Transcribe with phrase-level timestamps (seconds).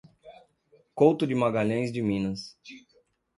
[0.95, 2.57] Couto de Magalhães de Minas